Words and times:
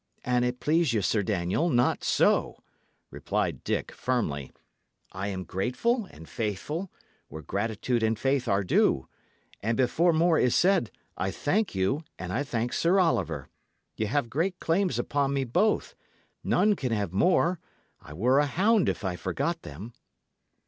"An't 0.25 0.59
please 0.59 0.93
you, 0.93 1.03
Sir 1.03 1.21
Daniel, 1.21 1.69
not 1.69 2.03
so," 2.03 2.57
returned 3.11 3.63
Dick, 3.63 3.91
firmly. 3.91 4.51
"I 5.11 5.27
am 5.27 5.43
grateful 5.43 6.05
and 6.09 6.27
faithful, 6.27 6.91
where 7.27 7.43
gratitude 7.43 8.01
and 8.01 8.17
faith 8.17 8.47
are 8.47 8.63
due. 8.63 9.07
And 9.61 9.77
before 9.77 10.11
more 10.11 10.39
is 10.39 10.55
said, 10.55 10.89
I 11.17 11.29
thank 11.29 11.75
you, 11.75 12.03
and 12.17 12.33
I 12.33 12.41
thank 12.41 12.73
Sir 12.73 12.99
Oliver; 12.99 13.47
y' 13.95 14.05
have 14.05 14.27
great 14.27 14.59
claims 14.59 14.97
upon 14.97 15.35
me 15.35 15.43
both 15.43 15.93
none 16.43 16.75
can 16.75 16.91
have 16.91 17.13
more; 17.13 17.59
I 18.01 18.13
were 18.13 18.39
a 18.39 18.47
hound 18.47 18.89
if 18.89 19.03
I 19.05 19.15
forgot 19.15 19.61
them." 19.61 19.93